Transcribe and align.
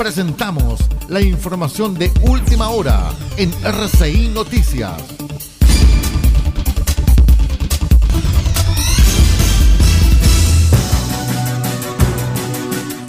presentamos 0.00 0.80
la 1.10 1.20
información 1.20 1.92
de 1.92 2.10
última 2.22 2.70
hora 2.70 3.10
en 3.36 3.52
RCI 3.62 4.28
Noticias. 4.28 4.94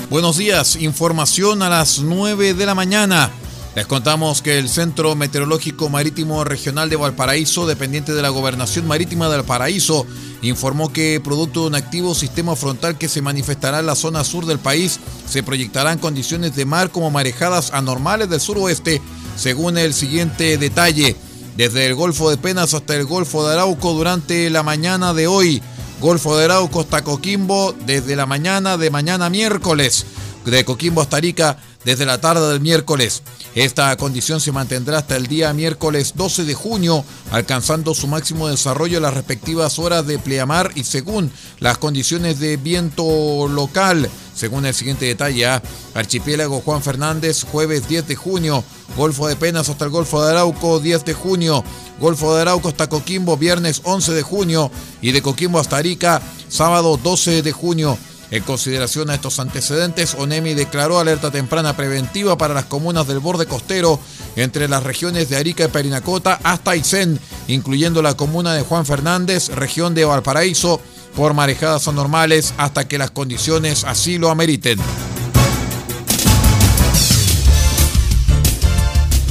Buenos 0.10 0.36
días, 0.36 0.76
información 0.76 1.62
a 1.62 1.70
las 1.70 2.00
9 2.00 2.56
de 2.56 2.66
la 2.66 2.76
mañana. 2.76 3.32
Les 3.74 3.88
contamos 3.88 4.42
que 4.42 4.60
el 4.60 4.68
Centro 4.68 5.16
Meteorológico 5.16 5.88
Marítimo 5.88 6.44
Regional 6.44 6.90
de 6.90 6.98
Valparaíso, 6.98 7.66
dependiente 7.66 8.14
de 8.14 8.22
la 8.22 8.28
Gobernación 8.28 8.86
Marítima 8.86 9.30
de 9.30 9.38
Valparaíso, 9.38 10.06
informó 10.42 10.92
que 10.92 11.22
producto 11.24 11.62
de 11.62 11.68
un 11.68 11.76
activo 11.76 12.14
sistema 12.14 12.58
frontal 12.58 12.98
que 12.98 13.08
se 13.08 13.22
manifestará 13.22 13.80
en 13.80 13.86
la 13.86 13.96
zona 13.96 14.26
sur 14.26 14.46
del 14.46 14.60
país, 14.60 15.00
se 15.26 15.42
proyectarán 15.42 16.00
condiciones 16.00 16.54
de 16.54 16.66
mar 16.66 16.92
como 16.92 17.12
marejadas 17.12 17.72
anormales 17.72 18.30
del 18.30 18.42
suroeste, 18.42 19.02
según 19.38 19.78
el 19.78 19.94
siguiente 19.94 20.58
detalle. 20.58 21.16
Desde 21.56 21.86
el 21.86 21.96
Golfo 21.96 22.30
de 22.30 22.36
Penas 22.36 22.74
hasta 22.74 22.96
el 22.98 23.06
Golfo 23.06 23.48
de 23.48 23.54
Arauco 23.54 23.94
durante 23.94 24.50
la 24.50 24.64
mañana 24.64 25.14
de 25.14 25.28
hoy. 25.28 25.62
Golfo 26.02 26.38
de 26.38 26.44
Arauco 26.44 26.82
hasta 26.82 27.04
Coquimbo 27.04 27.74
desde 27.86 28.18
la 28.18 28.26
mañana 28.26 28.76
de 28.76 28.90
mañana 28.90 29.30
miércoles. 29.30 30.06
De 30.44 30.66
Coquimbo 30.66 31.02
hasta 31.02 31.18
Arica 31.18 31.58
desde 31.84 32.06
la 32.06 32.22
tarde 32.22 32.50
del 32.50 32.62
miércoles. 32.62 33.24
Esta 33.56 33.96
condición 33.98 34.40
se 34.40 34.52
mantendrá 34.52 35.00
hasta 35.00 35.16
el 35.16 35.28
día 35.28 35.54
miércoles 35.54 36.14
12 36.16 36.46
de 36.46 36.54
junio, 36.54 37.04
alcanzando 37.32 37.94
su 37.94 38.08
máximo 38.08 38.48
desarrollo 38.48 38.98
en 38.98 39.04
las 39.04 39.14
respectivas 39.14 39.80
horas 39.80 40.08
de 40.08 40.20
pleamar 40.20 40.72
y 40.76 40.84
según 40.84 41.32
las 41.60 41.78
condiciones 41.78 42.40
de 42.40 42.58
viento 42.58 43.48
local. 43.48 44.10
Según 44.34 44.66
el 44.66 44.74
siguiente 44.74 45.06
detalle, 45.06 45.46
Archipiélago 45.94 46.62
Juan 46.62 46.82
Fernández, 46.82 47.44
jueves 47.44 47.88
10 47.88 48.08
de 48.08 48.16
junio, 48.16 48.64
Golfo 48.96 49.28
de 49.28 49.36
Penas 49.36 49.70
hasta 49.70 49.86
el 49.86 49.92
Golfo 49.92 50.24
de 50.24 50.32
Arauco, 50.32 50.80
10 50.80 51.06
de 51.06 51.14
junio, 51.14 51.64
Golfo 52.00 52.34
de 52.34 52.42
Arauco 52.42 52.70
hasta 52.70 52.88
Coquimbo, 52.88 53.38
viernes 53.38 53.82
11 53.84 54.14
de 54.14 54.22
junio, 54.22 54.72
y 55.02 55.12
de 55.12 55.22
Coquimbo 55.22 55.60
hasta 55.60 55.78
Arica, 55.78 56.22
sábado 56.48 56.98
12 56.98 57.42
de 57.42 57.52
junio. 57.52 57.98
En 58.32 58.44
consideración 58.44 59.10
a 59.10 59.16
estos 59.16 59.40
antecedentes, 59.40 60.16
ONEMI 60.16 60.54
declaró 60.54 61.00
alerta 61.00 61.32
temprana 61.32 61.76
preventiva 61.76 62.38
para 62.38 62.54
las 62.54 62.64
comunas 62.64 63.06
del 63.06 63.20
borde 63.20 63.46
costero 63.46 64.00
entre 64.38 64.70
las 64.70 64.84
regiones 64.84 65.30
de 65.30 65.36
Arica 65.36 65.66
y 65.66 65.68
Perinacota 65.68 66.40
hasta 66.42 66.72
Aysén, 66.72 67.20
incluyendo 67.50 68.02
la 68.02 68.16
comuna 68.16 68.54
de 68.54 68.62
Juan 68.62 68.86
Fernández, 68.86 69.50
región 69.50 69.94
de 69.94 70.06
Valparaíso, 70.06 70.80
por 71.14 71.34
marejadas 71.34 71.90
anormales 71.90 72.54
hasta 72.58 72.88
que 72.88 72.98
las 72.98 73.12
condiciones 73.12 73.84
así 73.84 74.18
lo 74.18 74.30
ameriten. 74.30 74.80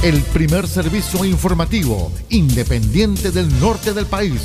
El 0.03 0.21
primer 0.21 0.67
servicio 0.67 1.25
informativo 1.25 2.11
independiente 2.29 3.31
del 3.31 3.59
norte 3.59 3.93
del 3.93 4.05
país 4.05 4.41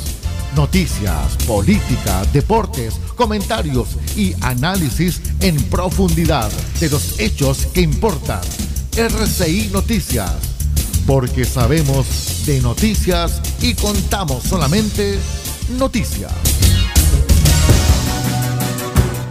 Noticias, 0.55 1.35
política, 1.45 2.23
deportes, 2.33 2.95
comentarios 3.15 3.89
y 4.15 4.33
análisis 4.41 5.21
en 5.39 5.61
profundidad 5.63 6.51
de 6.79 6.89
los 6.89 7.19
hechos 7.19 7.67
que 7.73 7.81
importan. 7.81 8.41
RCI 8.95 9.69
Noticias, 9.71 10.31
porque 11.05 11.45
sabemos 11.45 12.45
de 12.45 12.61
noticias 12.61 13.41
y 13.61 13.75
contamos 13.75 14.43
solamente 14.43 15.19
noticias. 15.77 16.31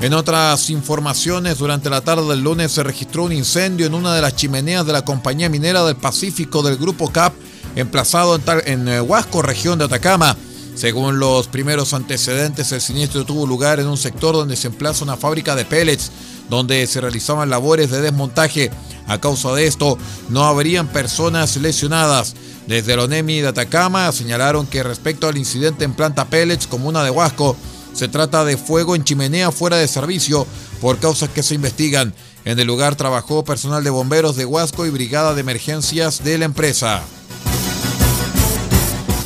En 0.03 0.12
otras 0.12 0.69
informaciones, 0.70 1.58
durante 1.58 1.89
la 1.89 2.03
tarde 2.03 2.28
del 2.28 2.42
lunes 2.42 2.70
se 2.70 2.83
registró 2.83 3.25
un 3.25 3.33
incendio 3.33 3.86
en 3.86 3.95
una 3.95 4.14
de 4.14 4.20
las 4.20 4.36
chimeneas 4.36 4.86
de 4.86 4.92
la 4.92 5.05
compañía 5.05 5.48
minera 5.48 5.83
del 5.84 5.96
Pacífico 5.96 6.63
del 6.63 6.77
Grupo 6.77 7.11
CAP, 7.11 7.33
emplazado 7.74 8.36
en, 8.67 8.89
en 8.89 9.01
Huasco, 9.01 9.40
región 9.40 9.79
de 9.79 9.86
Atacama. 9.86 10.36
Según 10.77 11.19
los 11.19 11.48
primeros 11.48 11.95
antecedentes, 11.95 12.70
el 12.70 12.83
siniestro 12.83 13.25
tuvo 13.25 13.47
lugar 13.47 13.81
en 13.81 13.87
un 13.87 13.97
sector 13.97 14.35
donde 14.35 14.57
se 14.57 14.67
emplaza 14.67 15.05
una 15.05 15.17
fábrica 15.17 15.57
de 15.57 15.64
pellets, 15.64 16.13
donde 16.51 16.87
se 16.87 17.01
realizaban 17.01 17.48
labores 17.48 17.91
de 17.91 18.03
desmontaje. 18.03 18.70
A 19.07 19.19
causa 19.19 19.55
de 19.55 19.67
esto, 19.67 19.97
no 20.29 20.45
habrían 20.45 20.89
personas 20.89 21.57
lesionadas. 21.57 22.35
Desde 22.67 22.92
el 22.92 22.98
ONEMI 22.98 23.41
de 23.41 23.48
Atacama 23.48 24.13
señalaron 24.13 24.67
que 24.67 24.83
respecto 24.83 25.29
al 25.29 25.39
incidente 25.39 25.85
en 25.85 25.95
planta 25.95 26.27
pellets 26.27 26.67
comuna 26.67 27.03
de 27.05 27.11
Huasco, 27.11 27.57
se 27.95 28.08
trata 28.08 28.45
de 28.45 28.58
fuego 28.58 28.95
en 28.95 29.05
chimenea 29.05 29.53
fuera 29.53 29.79
de 29.79 29.89
servicio 29.89 30.47
por 30.83 30.98
causas 30.98 31.31
que 31.31 31.43
se 31.43 31.55
investigan. 31.55 32.13
En 32.45 32.58
el 32.58 32.67
lugar 32.67 32.97
trabajó 32.97 33.45
personal 33.45 33.83
de 33.83 33.89
bomberos 33.89 34.37
de 34.37 34.45
Huasco 34.45 34.85
y 34.85 34.91
brigada 34.91 35.33
de 35.33 35.41
emergencias 35.41 36.23
de 36.23 36.37
la 36.37 36.45
empresa. 36.45 37.03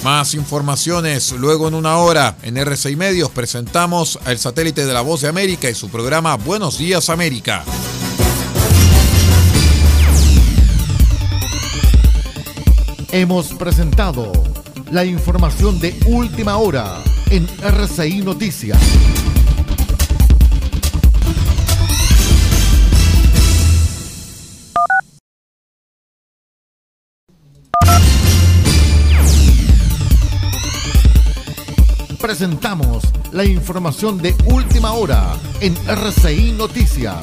Más 0.02 0.32
informaciones 0.34 1.32
luego 1.32 1.68
en 1.68 1.74
una 1.74 1.98
hora. 1.98 2.36
En 2.42 2.56
R6 2.56 2.96
Medios 2.96 3.28
presentamos 3.30 4.18
al 4.24 4.38
satélite 4.38 4.86
de 4.86 4.94
la 4.94 5.02
Voz 5.02 5.20
de 5.20 5.28
América 5.28 5.68
y 5.68 5.74
su 5.74 5.90
programa 5.90 6.36
Buenos 6.36 6.78
Días 6.78 7.10
América. 7.10 7.64
Hemos 13.12 13.48
presentado 13.54 14.32
la 14.90 15.04
información 15.04 15.78
de 15.80 15.94
última 16.06 16.56
hora 16.56 17.02
en 17.30 17.46
RCI 17.62 18.22
Noticias. 18.22 18.78
Presentamos 32.20 33.02
la 33.32 33.44
información 33.44 34.18
de 34.18 34.34
última 34.44 34.92
hora 34.92 35.36
en 35.60 35.74
RCI 35.88 36.52
Noticias. 36.52 37.16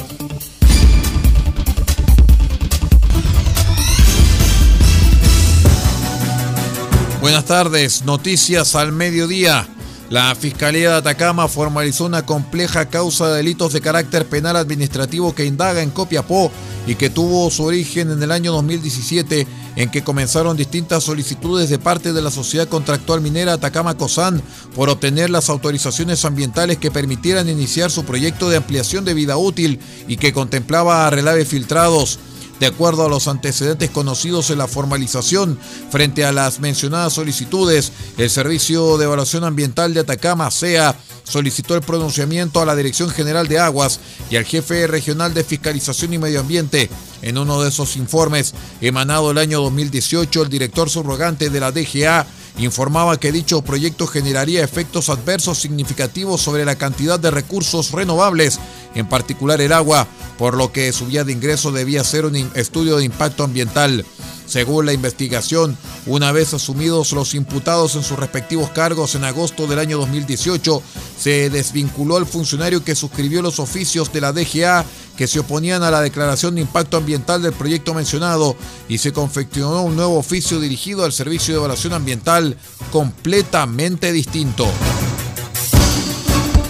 Buenas 7.21 7.45
tardes, 7.45 8.03
noticias 8.03 8.75
al 8.75 8.91
mediodía. 8.91 9.67
La 10.09 10.33
Fiscalía 10.35 10.91
de 10.91 10.95
Atacama 10.95 11.49
formalizó 11.49 12.05
una 12.05 12.25
compleja 12.25 12.85
causa 12.85 13.27
de 13.27 13.37
delitos 13.37 13.73
de 13.73 13.81
carácter 13.81 14.25
penal 14.25 14.55
administrativo 14.55 15.35
que 15.35 15.43
indaga 15.43 15.81
en 15.81 15.89
Copiapó 15.89 16.49
y 16.87 16.95
que 16.95 17.09
tuvo 17.09 17.51
su 17.51 17.65
origen 17.65 18.11
en 18.11 18.23
el 18.23 18.31
año 18.31 18.53
2017 18.53 19.45
en 19.75 19.91
que 19.91 20.05
comenzaron 20.05 20.55
distintas 20.55 21.03
solicitudes 21.03 21.69
de 21.69 21.77
parte 21.77 22.13
de 22.13 22.21
la 22.21 22.31
sociedad 22.31 22.69
contractual 22.69 23.19
minera 23.19 23.53
Atacama 23.53 23.97
Cosán 23.97 24.41
por 24.73 24.87
obtener 24.87 25.29
las 25.29 25.49
autorizaciones 25.49 26.23
ambientales 26.23 26.77
que 26.77 26.89
permitieran 26.89 27.49
iniciar 27.49 27.91
su 27.91 28.05
proyecto 28.05 28.49
de 28.49 28.55
ampliación 28.55 29.03
de 29.03 29.13
vida 29.13 29.35
útil 29.35 29.81
y 30.07 30.15
que 30.15 30.31
contemplaba 30.31 31.09
relaves 31.09 31.49
filtrados. 31.49 32.17
De 32.59 32.65
acuerdo 32.65 33.05
a 33.05 33.09
los 33.09 33.27
antecedentes 33.27 33.91
conocidos 33.91 34.49
en 34.49 34.57
la 34.57 34.67
formalización, 34.67 35.59
frente 35.91 36.25
a 36.25 36.31
las 36.31 36.59
mencionadas 36.59 37.13
solicitudes, 37.13 37.91
el 38.17 38.31
Servicio 38.31 38.97
de 38.97 39.05
Evaluación 39.05 39.43
Ambiental 39.43 39.93
de 39.93 39.99
Atacama, 39.99 40.49
SEA, 40.49 40.95
solicitó 41.23 41.75
el 41.75 41.81
pronunciamiento 41.81 42.59
a 42.59 42.65
la 42.65 42.75
Dirección 42.75 43.09
General 43.09 43.47
de 43.47 43.59
Aguas 43.59 43.99
y 44.31 44.37
al 44.37 44.45
jefe 44.45 44.87
regional 44.87 45.35
de 45.35 45.43
Fiscalización 45.43 46.13
y 46.13 46.17
Medio 46.17 46.39
Ambiente. 46.39 46.89
En 47.21 47.37
uno 47.37 47.61
de 47.61 47.69
esos 47.69 47.95
informes, 47.95 48.55
emanado 48.81 49.29
el 49.31 49.37
año 49.37 49.61
2018, 49.61 50.43
el 50.43 50.49
director 50.49 50.89
subrogante 50.89 51.51
de 51.51 51.59
la 51.59 51.71
DGA 51.71 52.25
informaba 52.57 53.19
que 53.19 53.31
dicho 53.31 53.61
proyecto 53.61 54.07
generaría 54.07 54.63
efectos 54.63 55.09
adversos 55.09 55.59
significativos 55.59 56.41
sobre 56.41 56.65
la 56.65 56.75
cantidad 56.75 57.19
de 57.19 57.29
recursos 57.29 57.91
renovables, 57.91 58.59
en 58.95 59.07
particular 59.07 59.61
el 59.61 59.73
agua, 59.73 60.07
por 60.37 60.55
lo 60.55 60.71
que 60.71 60.91
su 60.93 61.07
vía 61.07 61.23
de 61.23 61.33
ingreso 61.33 61.71
debía 61.71 62.03
ser 62.03 62.25
un 62.25 62.35
estudio 62.55 62.97
de 62.97 63.05
impacto 63.05 63.43
ambiental. 63.43 64.05
Según 64.45 64.85
la 64.85 64.93
investigación, 64.93 65.77
una 66.05 66.31
vez 66.31 66.53
asumidos 66.53 67.11
los 67.11 67.33
imputados 67.33 67.95
en 67.95 68.03
sus 68.03 68.17
respectivos 68.17 68.69
cargos 68.69 69.13
en 69.15 69.25
agosto 69.25 69.67
del 69.67 69.79
año 69.79 69.97
2018, 69.97 70.81
se 71.19 71.49
desvinculó 71.49 72.15
al 72.15 72.25
funcionario 72.25 72.81
que 72.81 72.95
suscribió 72.95 73.41
los 73.41 73.59
oficios 73.59 74.13
de 74.13 74.21
la 74.21 74.31
DGA 74.31 74.85
que 75.17 75.27
se 75.27 75.39
oponían 75.39 75.83
a 75.83 75.91
la 75.91 75.99
declaración 75.99 76.55
de 76.55 76.61
impacto 76.61 76.95
ambiental 76.95 77.41
del 77.41 77.51
proyecto 77.51 77.93
mencionado 77.93 78.55
y 78.87 78.99
se 78.99 79.11
confeccionó 79.11 79.81
un 79.81 79.97
nuevo 79.97 80.17
oficio 80.17 80.61
dirigido 80.61 81.03
al 81.03 81.11
Servicio 81.11 81.53
de 81.53 81.57
Evaluación 81.57 81.91
Ambiental 81.91 82.55
completamente 82.91 84.13
distinto. 84.13 84.71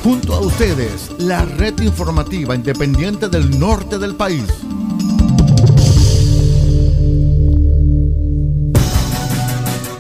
Junto 0.08 0.36
a 0.36 0.40
ustedes, 0.40 1.12
la 1.18 1.44
red 1.44 1.82
informativa 1.82 2.56
independiente 2.56 3.28
del 3.28 3.60
norte 3.60 4.00
del 4.00 4.16
país. 4.16 4.46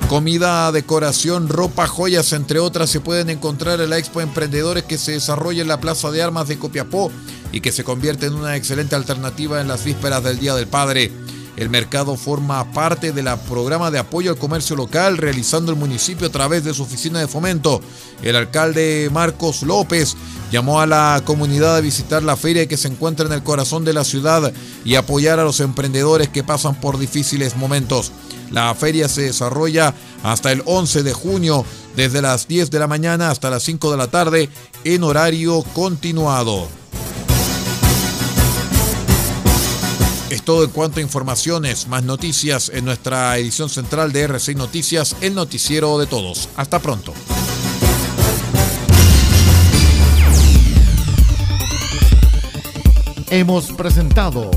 Comida, 0.07 0.71
decoración, 0.71 1.49
ropa, 1.49 1.87
joyas, 1.87 2.31
entre 2.31 2.59
otras, 2.59 2.89
se 2.89 3.01
pueden 3.01 3.29
encontrar 3.29 3.81
en 3.81 3.89
la 3.89 3.97
Expo 3.97 4.21
Emprendedores 4.21 4.85
que 4.85 4.97
se 4.97 5.11
desarrolla 5.11 5.61
en 5.61 5.67
la 5.67 5.81
Plaza 5.81 6.09
de 6.09 6.23
Armas 6.23 6.47
de 6.47 6.57
Copiapó 6.57 7.11
y 7.51 7.59
que 7.59 7.73
se 7.73 7.83
convierte 7.83 8.27
en 8.27 8.35
una 8.35 8.55
excelente 8.55 8.95
alternativa 8.95 9.59
en 9.59 9.67
las 9.67 9.83
vísperas 9.83 10.23
del 10.23 10.39
Día 10.39 10.55
del 10.55 10.67
Padre. 10.67 11.11
El 11.57 11.71
mercado 11.71 12.15
forma 12.15 12.71
parte 12.71 13.11
del 13.11 13.27
programa 13.49 13.89
de 13.89 13.97
apoyo 13.97 14.31
al 14.31 14.37
comercio 14.37 14.75
local 14.75 15.17
realizando 15.17 15.71
el 15.71 15.77
municipio 15.77 16.27
a 16.27 16.31
través 16.31 16.63
de 16.63 16.73
su 16.73 16.83
oficina 16.83 17.19
de 17.19 17.27
fomento. 17.27 17.81
El 18.21 18.35
alcalde 18.35 19.09
Marcos 19.11 19.63
López 19.63 20.15
llamó 20.51 20.79
a 20.79 20.85
la 20.85 21.19
comunidad 21.25 21.75
a 21.75 21.81
visitar 21.81 22.21
la 22.21 22.37
feria 22.37 22.67
que 22.67 22.77
se 22.77 22.87
encuentra 22.87 23.25
en 23.25 23.33
el 23.33 23.41
corazón 23.41 23.83
de 23.83 23.93
la 23.93 24.03
ciudad 24.03 24.53
y 24.85 24.95
apoyar 24.95 25.39
a 25.39 25.43
los 25.43 25.59
emprendedores 25.59 26.29
que 26.29 26.43
pasan 26.43 26.75
por 26.75 26.99
difíciles 26.99 27.57
momentos. 27.57 28.11
La 28.51 28.73
feria 28.75 29.09
se 29.09 29.23
desarrolla 29.23 29.95
hasta 30.21 30.51
el 30.51 30.61
11 30.65 31.01
de 31.01 31.13
junio, 31.13 31.65
desde 31.95 32.21
las 32.21 32.47
10 32.47 32.69
de 32.69 32.79
la 32.79 32.87
mañana 32.87 33.31
hasta 33.31 33.49
las 33.49 33.63
5 33.63 33.89
de 33.89 33.97
la 33.97 34.07
tarde, 34.07 34.49
en 34.83 35.03
horario 35.03 35.63
continuado. 35.73 36.67
Es 40.29 40.43
todo 40.43 40.65
en 40.65 40.71
cuanto 40.71 40.99
a 40.99 41.03
informaciones, 41.03 41.87
más 41.87 42.03
noticias 42.03 42.69
en 42.73 42.83
nuestra 42.83 43.37
edición 43.37 43.69
central 43.69 44.11
de 44.11 44.23
RCI 44.23 44.55
Noticias, 44.55 45.15
el 45.21 45.33
noticiero 45.33 45.97
de 45.97 46.05
todos. 46.05 46.49
Hasta 46.57 46.79
pronto. 46.79 47.13
Hemos 53.29 53.71
presentado 53.71 54.51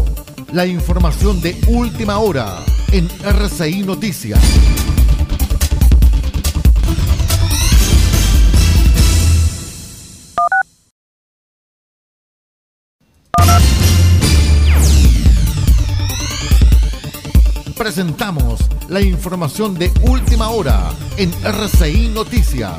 la 0.52 0.66
información 0.66 1.40
de 1.40 1.56
última 1.68 2.18
hora 2.18 2.64
en 2.90 3.08
RCI 3.22 3.82
Noticias. 3.82 4.40
Presentamos 17.80 18.60
la 18.90 19.00
información 19.00 19.74
de 19.74 19.90
última 20.02 20.50
hora 20.50 20.90
en 21.16 21.32
RCI 21.42 22.08
Noticias. 22.08 22.74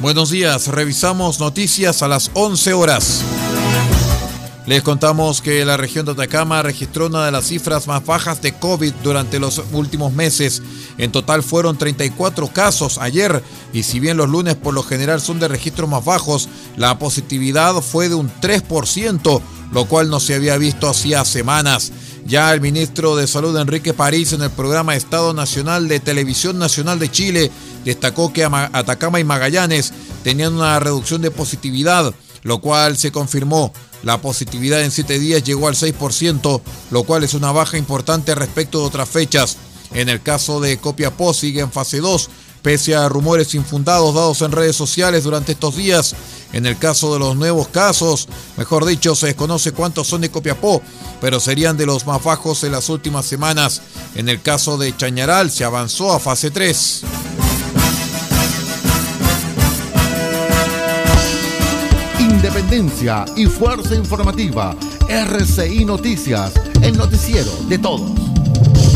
Buenos 0.00 0.30
días, 0.30 0.66
revisamos 0.66 1.38
noticias 1.38 2.02
a 2.02 2.08
las 2.08 2.32
11 2.34 2.72
horas. 2.74 3.24
Les 4.66 4.82
contamos 4.82 5.42
que 5.42 5.64
la 5.64 5.76
región 5.76 6.04
de 6.06 6.12
Atacama 6.12 6.60
registró 6.60 7.06
una 7.06 7.24
de 7.24 7.30
las 7.30 7.46
cifras 7.46 7.86
más 7.86 8.04
bajas 8.04 8.42
de 8.42 8.52
COVID 8.52 8.94
durante 9.04 9.38
los 9.38 9.62
últimos 9.70 10.12
meses. 10.12 10.60
En 10.98 11.12
total 11.12 11.44
fueron 11.44 11.78
34 11.78 12.48
casos 12.48 12.98
ayer 12.98 13.44
y 13.72 13.84
si 13.84 14.00
bien 14.00 14.16
los 14.16 14.28
lunes 14.28 14.56
por 14.56 14.74
lo 14.74 14.82
general 14.82 15.20
son 15.20 15.38
de 15.38 15.46
registros 15.46 15.88
más 15.88 16.04
bajos, 16.04 16.48
la 16.76 16.98
positividad 16.98 17.74
fue 17.80 18.08
de 18.08 18.16
un 18.16 18.28
3%, 18.28 19.40
lo 19.70 19.84
cual 19.84 20.10
no 20.10 20.18
se 20.18 20.34
había 20.34 20.58
visto 20.58 20.88
hacía 20.88 21.24
semanas. 21.24 21.92
Ya 22.26 22.52
el 22.52 22.60
ministro 22.60 23.14
de 23.14 23.28
Salud 23.28 23.56
Enrique 23.56 23.94
París 23.94 24.32
en 24.32 24.42
el 24.42 24.50
programa 24.50 24.96
Estado 24.96 25.32
Nacional 25.32 25.86
de 25.86 26.00
Televisión 26.00 26.58
Nacional 26.58 26.98
de 26.98 27.08
Chile 27.08 27.52
destacó 27.84 28.32
que 28.32 28.44
Atacama 28.44 29.20
y 29.20 29.24
Magallanes 29.24 29.92
tenían 30.24 30.54
una 30.54 30.80
reducción 30.80 31.22
de 31.22 31.30
positividad, 31.30 32.12
lo 32.42 32.60
cual 32.60 32.96
se 32.96 33.12
confirmó. 33.12 33.72
La 34.02 34.20
positividad 34.20 34.82
en 34.82 34.90
siete 34.90 35.18
días 35.18 35.42
llegó 35.42 35.68
al 35.68 35.74
6%, 35.74 36.60
lo 36.90 37.02
cual 37.04 37.24
es 37.24 37.34
una 37.34 37.52
baja 37.52 37.78
importante 37.78 38.34
respecto 38.34 38.80
de 38.80 38.86
otras 38.86 39.08
fechas. 39.08 39.56
En 39.94 40.08
el 40.08 40.22
caso 40.22 40.60
de 40.60 40.78
Copiapó 40.78 41.32
sigue 41.32 41.60
en 41.60 41.72
fase 41.72 42.00
2, 42.00 42.28
pese 42.62 42.94
a 42.94 43.08
rumores 43.08 43.54
infundados 43.54 44.14
dados 44.14 44.42
en 44.42 44.52
redes 44.52 44.76
sociales 44.76 45.24
durante 45.24 45.52
estos 45.52 45.76
días. 45.76 46.14
En 46.52 46.66
el 46.66 46.78
caso 46.78 47.12
de 47.12 47.18
los 47.18 47.36
nuevos 47.36 47.68
casos, 47.68 48.28
mejor 48.56 48.84
dicho, 48.84 49.14
se 49.14 49.26
desconoce 49.26 49.72
cuántos 49.72 50.06
son 50.06 50.20
de 50.20 50.30
Copiapó, 50.30 50.82
pero 51.20 51.40
serían 51.40 51.76
de 51.76 51.86
los 51.86 52.06
más 52.06 52.22
bajos 52.22 52.64
en 52.64 52.72
las 52.72 52.88
últimas 52.88 53.26
semanas. 53.26 53.82
En 54.14 54.28
el 54.28 54.42
caso 54.42 54.78
de 54.78 54.96
Chañaral 54.96 55.50
se 55.50 55.64
avanzó 55.64 56.12
a 56.12 56.20
fase 56.20 56.50
3. 56.50 57.02
Independencia 62.58 63.26
y 63.36 63.44
fuerza 63.44 63.94
informativa. 63.94 64.74
RCI 65.10 65.84
Noticias, 65.84 66.54
el 66.80 66.96
noticiero 66.96 67.52
de 67.68 67.78
todos. 67.78 68.95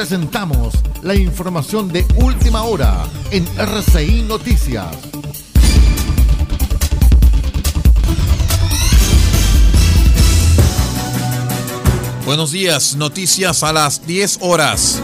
Presentamos 0.00 0.72
la 1.02 1.14
información 1.14 1.92
de 1.92 2.06
última 2.16 2.62
hora 2.62 3.04
en 3.30 3.46
RCI 3.58 4.22
Noticias. 4.22 4.96
Buenos 12.24 12.50
días, 12.50 12.96
noticias 12.96 13.62
a 13.62 13.74
las 13.74 14.06
10 14.06 14.38
horas. 14.40 15.02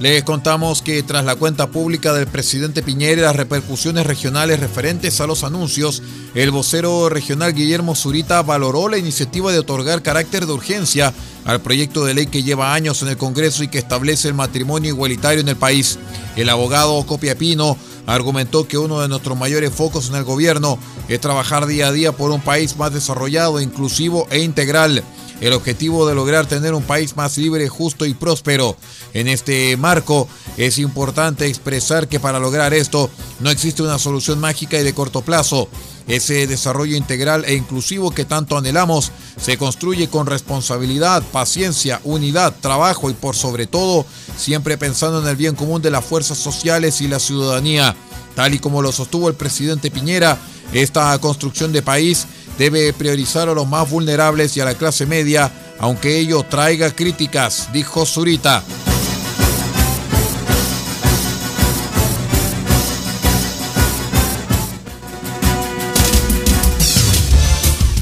Les 0.00 0.22
contamos 0.22 0.80
que 0.80 1.02
tras 1.02 1.24
la 1.24 1.34
cuenta 1.34 1.70
pública 1.70 2.12
del 2.12 2.28
presidente 2.28 2.84
Piñera 2.84 3.20
y 3.20 3.24
las 3.24 3.34
repercusiones 3.34 4.06
regionales 4.06 4.60
referentes 4.60 5.20
a 5.20 5.26
los 5.26 5.42
anuncios, 5.42 6.04
el 6.36 6.52
vocero 6.52 7.08
regional 7.08 7.52
Guillermo 7.52 7.96
Zurita 7.96 8.42
valoró 8.42 8.88
la 8.88 8.98
iniciativa 8.98 9.50
de 9.50 9.58
otorgar 9.58 10.00
carácter 10.00 10.46
de 10.46 10.52
urgencia 10.52 11.12
al 11.44 11.60
proyecto 11.60 12.04
de 12.04 12.14
ley 12.14 12.26
que 12.28 12.44
lleva 12.44 12.74
años 12.74 13.02
en 13.02 13.08
el 13.08 13.16
Congreso 13.16 13.64
y 13.64 13.68
que 13.68 13.78
establece 13.78 14.28
el 14.28 14.34
matrimonio 14.34 14.90
igualitario 14.90 15.40
en 15.40 15.48
el 15.48 15.56
país. 15.56 15.98
El 16.36 16.48
abogado 16.48 17.04
Copia 17.04 17.36
Pino 17.36 17.76
argumentó 18.06 18.68
que 18.68 18.78
uno 18.78 19.00
de 19.00 19.08
nuestros 19.08 19.36
mayores 19.36 19.72
focos 19.72 20.10
en 20.10 20.14
el 20.14 20.22
gobierno 20.22 20.78
es 21.08 21.20
trabajar 21.20 21.66
día 21.66 21.88
a 21.88 21.92
día 21.92 22.12
por 22.12 22.30
un 22.30 22.40
país 22.40 22.76
más 22.76 22.94
desarrollado, 22.94 23.60
inclusivo 23.60 24.28
e 24.30 24.38
integral. 24.38 25.02
El 25.40 25.52
objetivo 25.52 26.06
de 26.06 26.14
lograr 26.14 26.46
tener 26.46 26.74
un 26.74 26.82
país 26.82 27.16
más 27.16 27.38
libre, 27.38 27.68
justo 27.68 28.06
y 28.06 28.14
próspero. 28.14 28.76
En 29.14 29.28
este 29.28 29.76
marco 29.76 30.28
es 30.56 30.78
importante 30.78 31.46
expresar 31.46 32.08
que 32.08 32.20
para 32.20 32.38
lograr 32.38 32.74
esto 32.74 33.10
no 33.40 33.50
existe 33.50 33.82
una 33.82 33.98
solución 33.98 34.40
mágica 34.40 34.78
y 34.78 34.82
de 34.82 34.94
corto 34.94 35.22
plazo. 35.22 35.68
Ese 36.08 36.46
desarrollo 36.46 36.96
integral 36.96 37.44
e 37.44 37.54
inclusivo 37.54 38.10
que 38.10 38.24
tanto 38.24 38.56
anhelamos 38.56 39.12
se 39.38 39.58
construye 39.58 40.08
con 40.08 40.26
responsabilidad, 40.26 41.22
paciencia, 41.32 42.00
unidad, 42.02 42.54
trabajo 42.60 43.10
y 43.10 43.12
por 43.12 43.36
sobre 43.36 43.66
todo 43.66 44.06
siempre 44.36 44.78
pensando 44.78 45.20
en 45.20 45.28
el 45.28 45.36
bien 45.36 45.54
común 45.54 45.82
de 45.82 45.90
las 45.90 46.04
fuerzas 46.04 46.38
sociales 46.38 47.02
y 47.02 47.08
la 47.08 47.18
ciudadanía. 47.18 47.94
Tal 48.34 48.54
y 48.54 48.58
como 48.58 48.80
lo 48.80 48.90
sostuvo 48.90 49.28
el 49.28 49.34
presidente 49.34 49.90
Piñera, 49.90 50.38
esta 50.72 51.18
construcción 51.18 51.72
de 51.72 51.82
país 51.82 52.26
debe 52.58 52.92
priorizar 52.92 53.48
a 53.48 53.54
los 53.54 53.66
más 53.66 53.88
vulnerables 53.88 54.56
y 54.56 54.60
a 54.60 54.64
la 54.64 54.74
clase 54.74 55.06
media, 55.06 55.50
aunque 55.78 56.18
ello 56.18 56.42
traiga 56.42 56.90
críticas, 56.90 57.72
dijo 57.72 58.04
Zurita. 58.04 58.62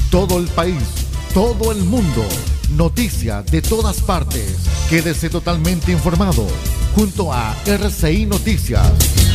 Todo 0.09 0.39
el 0.39 0.47
país, 0.47 0.81
todo 1.33 1.71
el 1.71 1.83
mundo, 1.83 2.25
noticias 2.71 3.45
de 3.45 3.61
todas 3.61 4.01
partes. 4.01 4.55
Quédese 4.89 5.29
totalmente 5.29 5.91
informado 5.91 6.47
junto 6.95 7.31
a 7.31 7.55
RCI 7.65 8.25
Noticias. 8.25 9.26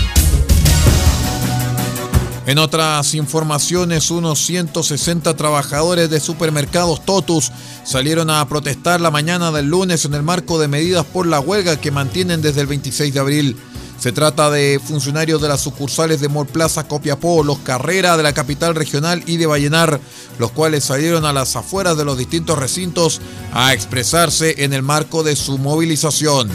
En 2.44 2.58
otras 2.58 3.14
informaciones, 3.14 4.10
unos 4.10 4.44
160 4.44 5.36
trabajadores 5.36 6.10
de 6.10 6.18
supermercados 6.18 7.04
Totus 7.04 7.52
salieron 7.84 8.30
a 8.30 8.46
protestar 8.48 9.00
la 9.00 9.12
mañana 9.12 9.52
del 9.52 9.66
lunes 9.66 10.04
en 10.04 10.14
el 10.14 10.24
marco 10.24 10.58
de 10.58 10.66
medidas 10.66 11.06
por 11.06 11.26
la 11.26 11.38
huelga 11.38 11.80
que 11.80 11.92
mantienen 11.92 12.42
desde 12.42 12.62
el 12.62 12.66
26 12.66 13.14
de 13.14 13.20
abril. 13.20 13.56
Se 14.00 14.10
trata 14.10 14.50
de 14.50 14.80
funcionarios 14.84 15.40
de 15.40 15.46
las 15.46 15.60
sucursales 15.60 16.20
de 16.20 16.28
Mall 16.28 16.48
Plaza 16.48 16.88
Copiapó, 16.88 17.44
Los 17.44 17.58
Carrera 17.58 18.16
de 18.16 18.24
la 18.24 18.32
capital 18.32 18.74
regional 18.74 19.22
y 19.26 19.36
de 19.36 19.46
Vallenar, 19.46 20.00
los 20.40 20.50
cuales 20.50 20.82
salieron 20.82 21.24
a 21.24 21.32
las 21.32 21.54
afueras 21.54 21.96
de 21.96 22.04
los 22.04 22.18
distintos 22.18 22.58
recintos 22.58 23.20
a 23.52 23.72
expresarse 23.72 24.64
en 24.64 24.72
el 24.72 24.82
marco 24.82 25.22
de 25.22 25.36
su 25.36 25.58
movilización. 25.58 26.50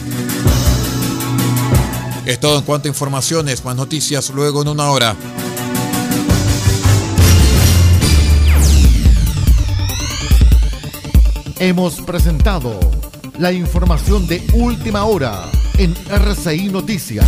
Es 2.25 2.41
todo 2.41 2.59
en 2.59 2.65
cuanto 2.65 2.89
a 2.89 2.91
informaciones, 2.91 3.63
más 3.63 3.77
noticias 3.77 4.29
luego 4.31 4.61
en 4.61 4.67
una 4.67 4.89
hora. 4.91 5.15
Hemos 11.59 12.01
presentado 12.01 12.79
la 13.39 13.51
información 13.51 14.27
de 14.27 14.45
última 14.53 15.05
hora 15.05 15.45
en 15.79 15.95
RCI 16.07 16.69
Noticias. 16.69 17.25